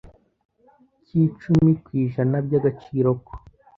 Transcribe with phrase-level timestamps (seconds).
[1.05, 3.33] cy icumi ku ijana by agaciro ko